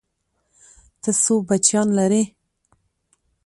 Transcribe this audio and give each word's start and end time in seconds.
ته 1.01 1.09
څو 1.21 1.33
بچيان 1.47 1.87
لرې؟ 1.97 2.21